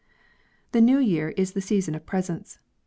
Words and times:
The 0.71 0.81
New 0.81 0.97
Year 0.97 1.29
is 1.37 1.51
the 1.51 1.61
season 1.61 1.93
of 1.93 2.07
presents. 2.07 2.57